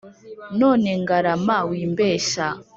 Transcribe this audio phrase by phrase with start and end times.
[0.59, 2.47] None Ngarama wimbeshya